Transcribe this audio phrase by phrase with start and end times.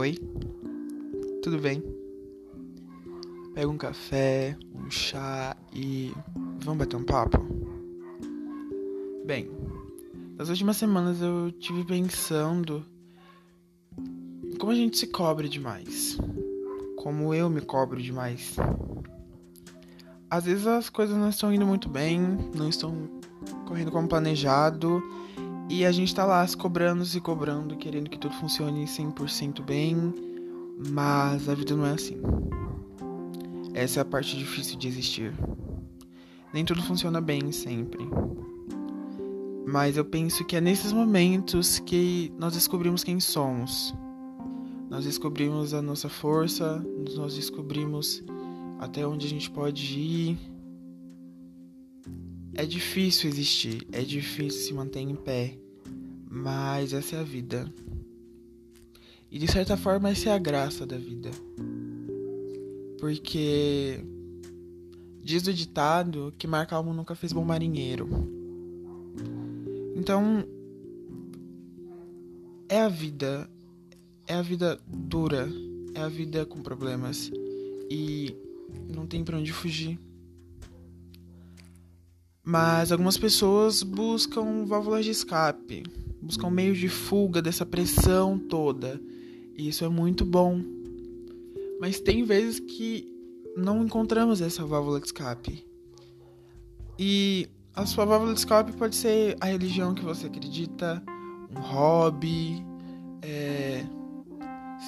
[0.00, 0.16] Oi?
[1.42, 1.82] Tudo bem?
[3.52, 6.10] Pega um café, um chá e
[6.64, 7.36] vamos bater um papo?
[9.26, 9.50] Bem,
[10.38, 12.82] nas últimas semanas eu tive pensando
[14.58, 16.16] como a gente se cobre demais.
[16.96, 18.56] Como eu me cobro demais.
[20.30, 22.22] Às vezes as coisas não estão indo muito bem,
[22.56, 23.06] não estão
[23.66, 25.02] correndo como planejado
[25.70, 30.12] e a gente tá lá se cobrando, se cobrando, querendo que tudo funcione 100% bem,
[30.92, 32.16] mas a vida não é assim.
[33.72, 35.32] Essa é a parte difícil de existir.
[36.52, 38.04] Nem tudo funciona bem sempre.
[39.64, 43.94] Mas eu penso que é nesses momentos que nós descobrimos quem somos.
[44.90, 46.84] Nós descobrimos a nossa força,
[47.16, 48.24] nós descobrimos
[48.80, 50.38] até onde a gente pode ir,
[52.54, 55.56] é difícil existir, é difícil se manter em pé,
[56.30, 57.70] mas essa é a vida.
[59.28, 61.30] E de certa forma essa é a graça da vida.
[63.00, 64.04] Porque
[65.22, 68.08] diz o ditado que mar calmo nunca fez bom marinheiro.
[69.96, 70.44] Então
[72.68, 73.50] é a vida,
[74.26, 75.48] é a vida dura,
[75.94, 77.30] é a vida com problemas
[77.90, 78.36] e
[78.88, 79.98] não tem para onde fugir.
[82.50, 85.84] Mas algumas pessoas buscam válvulas de escape,
[86.20, 89.00] buscam meios de fuga dessa pressão toda.
[89.56, 90.60] E isso é muito bom.
[91.80, 93.06] Mas tem vezes que
[93.56, 95.64] não encontramos essa válvula de escape.
[96.98, 101.00] E a sua válvula de escape pode ser a religião que você acredita,
[101.56, 102.66] um hobby,
[103.22, 103.86] é,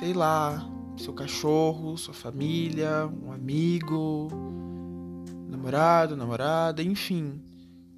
[0.00, 4.28] sei lá, seu cachorro, sua família, um amigo,
[5.48, 7.40] namorado, namorada, enfim,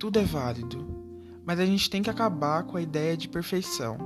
[0.04, 0.86] tudo é válido.
[1.46, 3.96] Mas a gente tem que acabar com a ideia de perfeição.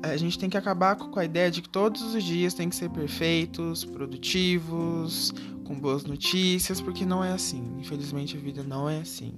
[0.00, 2.76] A gente tem que acabar com a ideia de que todos os dias tem que
[2.76, 5.34] ser perfeitos, produtivos,
[5.64, 7.64] com boas notícias, porque não é assim.
[7.80, 9.34] Infelizmente a vida não é assim.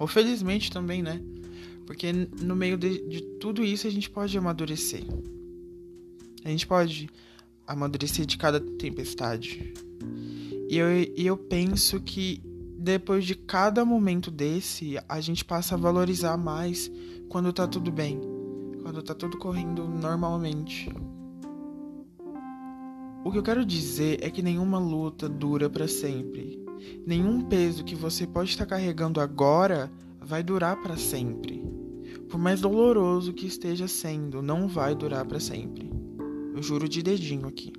[0.00, 1.22] Ou felizmente também, né?
[1.86, 5.04] Porque no meio de, de tudo isso a gente pode amadurecer.
[6.44, 7.08] A gente pode
[7.68, 9.74] amadurecer de cada tempestade.
[10.68, 12.42] E eu, e eu penso que
[12.84, 16.92] depois de cada momento desse, a gente passa a valorizar mais
[17.30, 18.20] quando tá tudo bem,
[18.82, 20.92] quando tá tudo correndo normalmente.
[23.24, 26.62] O que eu quero dizer é que nenhuma luta dura para sempre.
[27.06, 29.90] Nenhum peso que você pode estar carregando agora
[30.20, 31.64] vai durar para sempre.
[32.28, 35.90] Por mais doloroso que esteja sendo, não vai durar para sempre.
[36.54, 37.72] Eu juro de dedinho aqui.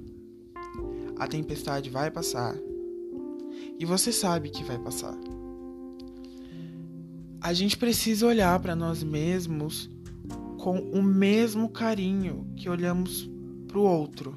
[1.19, 2.55] A tempestade vai passar,
[3.79, 5.15] e você sabe que vai passar.
[7.41, 9.89] A gente precisa olhar para nós mesmos
[10.57, 13.29] com o mesmo carinho que olhamos
[13.67, 14.35] para o outro,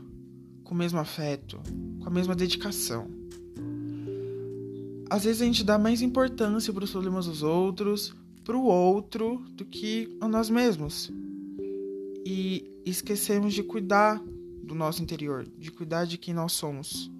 [0.62, 1.58] com o mesmo afeto,
[2.00, 3.08] com a mesma dedicação.
[5.08, 9.42] Às vezes a gente dá mais importância para os problemas dos outros, para o outro,
[9.52, 11.10] do que a nós mesmos.
[12.26, 14.22] E esquecemos de cuidar
[14.62, 17.10] do nosso interior, de cuidar de quem nós somos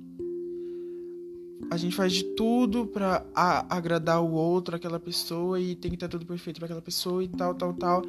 [1.70, 3.26] a gente faz de tudo para
[3.69, 7.28] agradar o outro, aquela pessoa, e tem que estar tudo perfeito para aquela pessoa e
[7.28, 8.02] tal, tal, tal.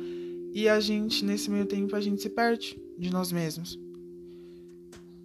[0.53, 3.79] E a gente, nesse meio tempo, a gente se perde de nós mesmos.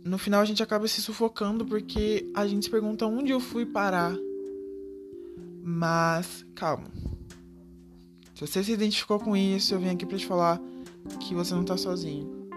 [0.05, 3.65] No final, a gente acaba se sufocando porque a gente se pergunta onde eu fui
[3.65, 4.15] parar.
[5.63, 6.89] Mas, calma.
[8.35, 10.61] Se você se identificou com isso, eu vim aqui para te falar
[11.21, 12.49] que você não tá sozinho.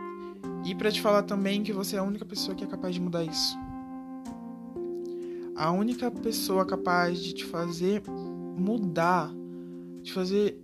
[0.65, 2.99] E para te falar também que você é a única pessoa que é capaz de
[2.99, 3.55] mudar isso
[5.57, 8.03] a única pessoa capaz de te fazer
[8.55, 9.33] mudar,
[10.03, 10.61] de fazer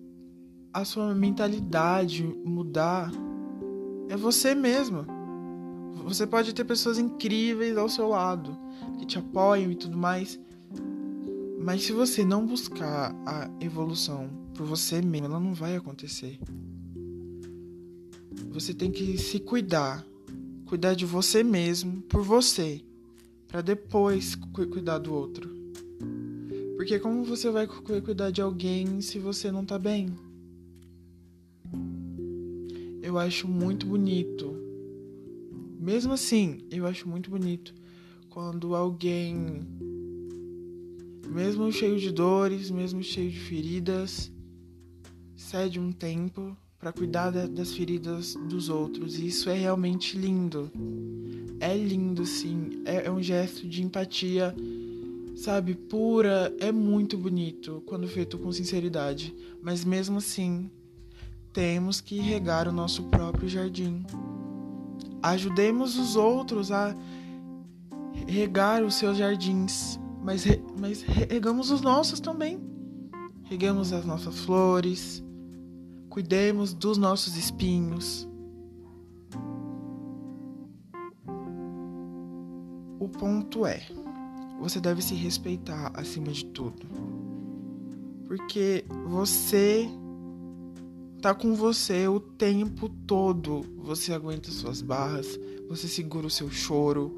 [0.72, 3.12] a sua mentalidade mudar,
[4.08, 5.08] é você mesma.
[6.06, 8.56] Você pode ter pessoas incríveis ao seu lado,
[9.00, 10.40] que te apoiam e tudo mais.
[11.60, 16.40] Mas se você não buscar a evolução por você mesmo, ela não vai acontecer.
[18.51, 20.06] Você tem que se cuidar,
[20.66, 22.84] cuidar de você mesmo por você
[23.54, 25.48] para depois cuidar do outro.
[26.76, 30.10] Porque como você vai cuidar de alguém se você não tá bem?
[33.00, 34.56] Eu acho muito bonito.
[35.80, 37.76] Mesmo assim, eu acho muito bonito
[38.28, 39.62] quando alguém
[41.30, 44.32] mesmo cheio de dores, mesmo cheio de feridas,
[45.36, 49.20] cede um tempo para cuidar das feridas dos outros.
[49.20, 50.72] E isso é realmente lindo
[51.63, 52.81] é lindo, sim.
[52.83, 54.54] É, é um gesto de empatia,
[55.33, 56.54] sabe, pura.
[56.60, 59.33] É muito bonito quando feito com sinceridade.
[59.62, 60.69] Mas mesmo assim,
[61.54, 64.06] temos que regar o nosso próprio jardim.
[65.21, 66.94] Ajudemos os outros a
[68.27, 70.44] regar os seus jardins, mas,
[70.77, 72.59] mas regamos os nossos também.
[73.44, 75.24] Regamos as nossas flores,
[76.09, 78.27] cuidemos dos nossos espinhos.
[83.24, 83.81] Ponto é,
[84.60, 86.86] você deve se respeitar acima de tudo.
[88.28, 89.88] Porque você
[91.22, 93.62] tá com você o tempo todo.
[93.78, 95.40] Você aguenta suas barras,
[95.70, 97.16] você segura o seu choro.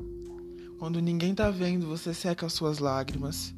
[0.77, 3.55] Quando ninguém tá vendo, você seca as suas lágrimas.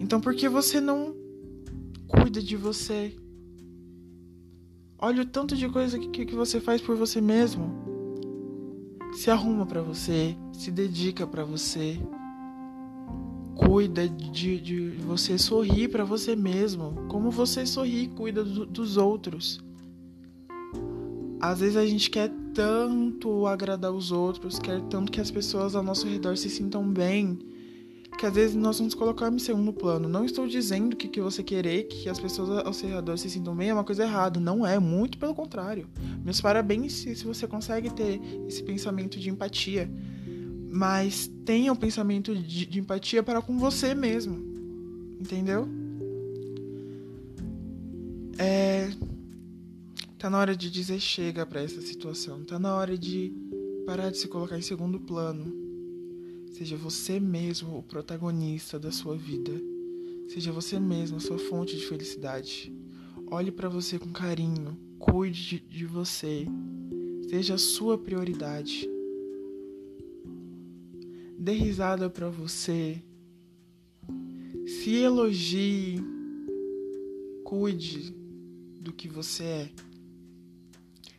[0.00, 1.14] Então por que você não
[2.08, 3.14] cuida de você?
[4.98, 7.81] Olha o tanto de coisa que, que você faz por você mesmo.
[9.12, 12.00] Se arruma para você, se dedica para você
[13.54, 18.96] cuida de, de você sorrir para você mesmo, como você sorri e cuida do, dos
[18.96, 19.62] outros.
[21.40, 25.82] Às vezes a gente quer tanto agradar os outros, quer tanto que as pessoas ao
[25.82, 27.38] nosso redor se sintam bem,
[28.18, 30.08] que às vezes nós vamos colocar em segundo plano.
[30.08, 33.56] Não estou dizendo que, que você querer que as pessoas ao seu redor se sintam
[33.56, 34.38] bem é uma coisa errada.
[34.38, 35.88] Não é, muito pelo contrário.
[36.24, 39.90] Meus parabéns se, se você consegue ter esse pensamento de empatia
[40.74, 44.38] mas tenha um pensamento de, de empatia para com você mesmo.
[45.20, 45.68] Entendeu?
[48.38, 48.90] É.
[50.18, 52.42] Tá na hora de dizer chega para essa situação.
[52.44, 53.34] Tá na hora de
[53.84, 55.52] parar de se colocar em segundo plano.
[56.52, 59.52] Seja você mesmo o protagonista da sua vida.
[60.28, 62.72] Seja você mesmo a sua fonte de felicidade.
[63.30, 64.74] Olhe para você com carinho.
[65.02, 66.46] Cuide de, você.
[67.28, 68.88] Seja a sua prioridade
[71.42, 73.02] dê risada para você,
[74.64, 76.00] se elogie,
[77.42, 78.14] cuide
[78.80, 79.70] do que você é,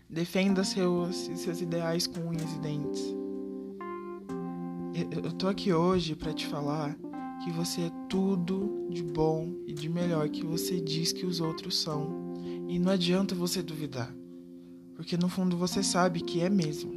[0.09, 3.03] defenda seus, seus ideais com unhas e dentes.
[5.11, 6.97] Eu tô aqui hoje para te falar
[7.43, 11.77] que você é tudo de bom e de melhor que você diz que os outros
[11.77, 12.32] são.
[12.73, 14.11] E não adianta você duvidar,
[14.95, 16.91] porque no fundo você sabe que é mesmo.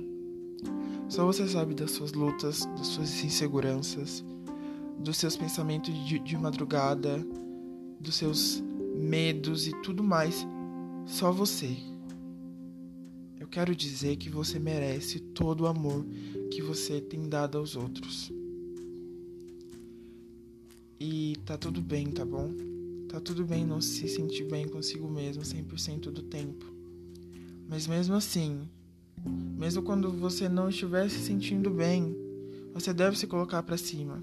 [1.07, 4.25] Só você sabe das suas lutas, das suas inseguranças,
[4.99, 7.19] dos seus pensamentos de, de madrugada,
[8.01, 8.65] dos seus
[8.95, 10.47] medos e tudo mais.
[11.05, 11.77] Só você.
[13.39, 16.07] Eu quero dizer que você merece todo o amor
[16.51, 18.33] que você tem dado aos outros.
[20.99, 22.76] E tá tudo bem, tá bom?
[23.09, 26.67] Tá tudo bem não se sentir bem consigo mesmo 100% do tempo.
[27.69, 28.69] Mas mesmo assim,
[29.57, 32.17] mesmo quando você não estiver se sentindo bem,
[32.73, 34.23] você deve se colocar para cima.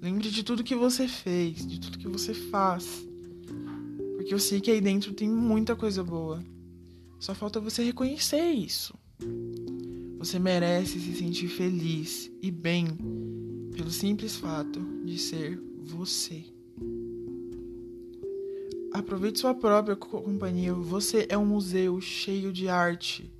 [0.00, 3.06] Lembre de tudo que você fez, de tudo que você faz.
[4.16, 6.42] Porque eu sei que aí dentro tem muita coisa boa.
[7.18, 8.94] Só falta você reconhecer isso.
[10.18, 12.86] Você merece se sentir feliz e bem
[13.72, 16.44] pelo simples fato de ser você.
[18.92, 20.72] Aproveite sua própria companhia.
[20.74, 23.32] Você é um museu cheio de arte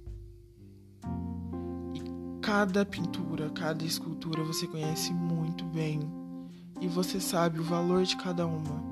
[2.49, 6.01] Cada pintura, cada escultura você conhece muito bem
[6.81, 8.83] e você sabe o valor de cada uma.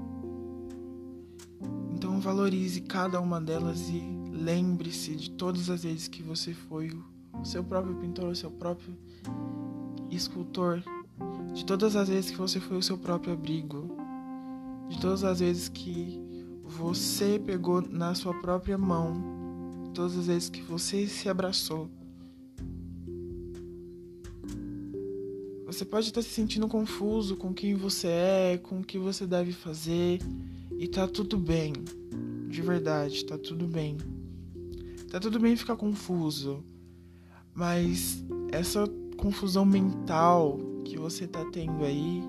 [1.95, 6.91] Então valorize cada uma delas e lembre-se de todas as vezes que você foi
[7.33, 8.95] o seu próprio pintor, o seu próprio
[10.11, 10.83] escultor,
[11.55, 13.89] de todas as vezes que você foi o seu próprio abrigo,
[14.91, 16.23] de todas as vezes que
[16.67, 19.15] você pegou na sua própria mão,
[19.95, 21.89] todas as vezes que você se abraçou.
[25.65, 29.53] Você pode estar se sentindo confuso com quem você é, com o que você deve
[29.53, 30.21] fazer,
[30.79, 31.73] e tá tudo bem.
[32.49, 33.97] De verdade, tá tudo bem.
[35.11, 36.65] Tá tudo bem ficar confuso,
[37.55, 42.23] mas essa confusão mental que você tá tendo aí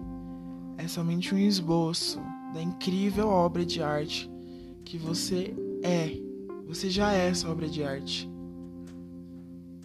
[0.77, 2.19] é somente um esboço
[2.57, 4.27] da incrível obra de arte
[4.83, 6.19] que você é.
[6.65, 8.27] Você já é essa obra de arte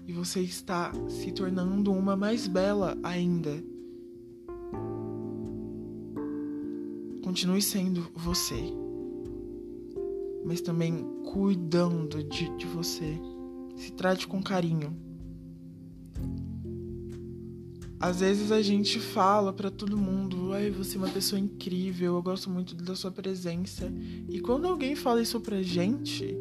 [0.07, 3.62] e você está se tornando uma mais bela ainda.
[7.23, 8.73] Continue sendo você,
[10.43, 13.21] mas também cuidando de, de você.
[13.76, 14.97] Se trate com carinho.
[18.02, 22.23] Às vezes a gente fala para todo mundo, ai, você é uma pessoa incrível, eu
[22.23, 23.92] gosto muito da sua presença.
[24.28, 26.37] E quando alguém fala isso pra gente,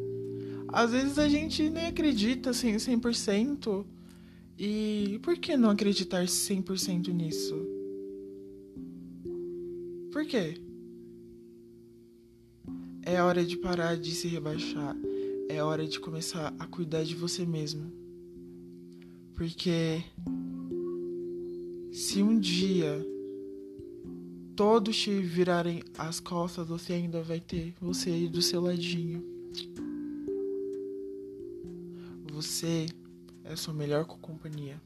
[0.66, 3.86] às vezes a gente nem acredita assim 100%.
[4.58, 7.54] E por que não acreditar 100% nisso?
[10.10, 10.60] Por quê?
[13.02, 14.96] É hora de parar de se rebaixar.
[15.48, 17.92] É hora de começar a cuidar de você mesmo.
[19.36, 20.02] Porque
[21.92, 23.06] se um dia
[24.56, 29.24] todos te virarem as costas, você ainda vai ter você aí do seu ladinho.
[32.32, 32.86] Você
[33.44, 34.80] é a sua melhor companhia.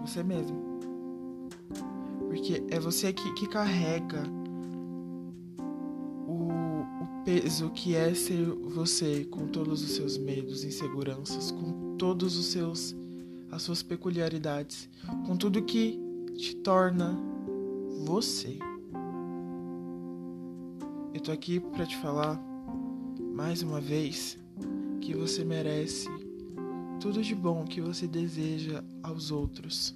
[0.00, 0.56] Você mesmo.
[2.28, 4.22] Porque é você que, que carrega
[7.24, 12.96] peso que é ser você com todos os seus medos, inseguranças, com todos os seus
[13.52, 14.88] as suas peculiaridades,
[15.26, 15.98] com tudo que
[16.36, 17.18] te torna
[18.04, 18.58] você.
[21.12, 22.40] Eu tô aqui para te falar
[23.34, 24.38] mais uma vez
[25.00, 26.08] que você merece
[27.00, 29.94] tudo de bom que você deseja aos outros.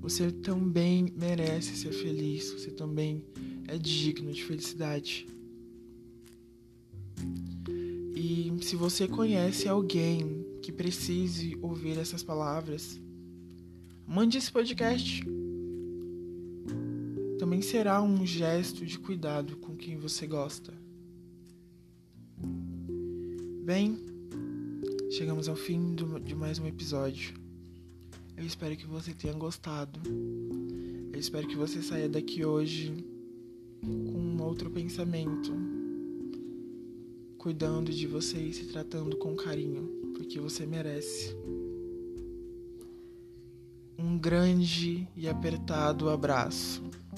[0.00, 3.24] Você também merece ser feliz, você também
[3.68, 5.26] é digno de felicidade.
[8.16, 13.00] E se você conhece alguém que precise ouvir essas palavras,
[14.06, 15.24] mande esse podcast
[17.42, 20.72] também será um gesto de cuidado com quem você gosta.
[23.64, 23.98] Bem,
[25.10, 27.34] chegamos ao fim do, de mais um episódio.
[28.36, 29.98] Eu espero que você tenha gostado.
[31.12, 32.94] Eu espero que você saia daqui hoje
[33.80, 35.52] com um outro pensamento,
[37.38, 41.34] cuidando de você e se tratando com carinho, porque você merece.
[43.98, 46.91] Um grande e apertado abraço